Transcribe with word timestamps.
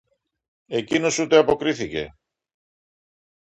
Εκείνος 0.67 1.19
ούτε 1.19 1.37
αποκρίθηκε 1.37 2.13